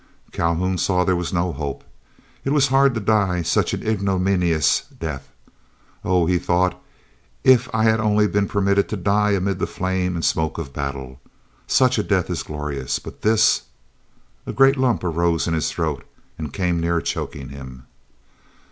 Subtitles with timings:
[0.31, 1.83] Calhoun saw there was no hope.
[2.43, 5.29] It was hard to die such an ignominious death.
[6.03, 6.81] "Oh!" he thought,
[7.43, 11.21] "if I had only been permitted to die amid the flame and smoke of battle.
[11.67, 13.61] Such a death is glorious; but this——"
[14.47, 16.03] A great lump arose in his throat,
[16.35, 17.85] and came near choking him.